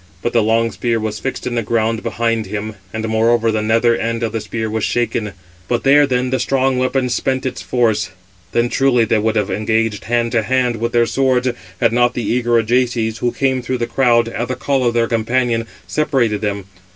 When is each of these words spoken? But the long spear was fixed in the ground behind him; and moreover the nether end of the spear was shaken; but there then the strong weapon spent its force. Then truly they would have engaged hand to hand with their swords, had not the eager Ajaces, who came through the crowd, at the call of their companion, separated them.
But 0.23 0.33
the 0.33 0.41
long 0.41 0.71
spear 0.71 0.99
was 0.99 1.19
fixed 1.19 1.45
in 1.45 1.53
the 1.53 1.61
ground 1.61 2.01
behind 2.01 2.47
him; 2.47 2.73
and 2.91 3.07
moreover 3.07 3.51
the 3.51 3.61
nether 3.61 3.95
end 3.95 4.23
of 4.23 4.31
the 4.31 4.41
spear 4.41 4.67
was 4.67 4.83
shaken; 4.83 5.33
but 5.67 5.83
there 5.83 6.07
then 6.07 6.31
the 6.31 6.39
strong 6.39 6.79
weapon 6.79 7.07
spent 7.07 7.45
its 7.45 7.61
force. 7.61 8.09
Then 8.51 8.67
truly 8.67 9.05
they 9.05 9.19
would 9.19 9.35
have 9.35 9.51
engaged 9.51 10.05
hand 10.05 10.31
to 10.31 10.41
hand 10.41 10.77
with 10.77 10.91
their 10.93 11.05
swords, 11.05 11.49
had 11.79 11.93
not 11.93 12.15
the 12.15 12.23
eager 12.23 12.57
Ajaces, 12.59 13.19
who 13.19 13.31
came 13.31 13.61
through 13.61 13.77
the 13.77 13.85
crowd, 13.85 14.27
at 14.27 14.47
the 14.47 14.55
call 14.55 14.83
of 14.87 14.95
their 14.95 15.07
companion, 15.07 15.67
separated 15.85 16.41
them. 16.41 16.65